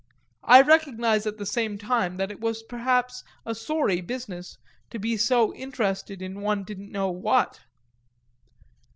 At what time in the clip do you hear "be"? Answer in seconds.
4.97-5.15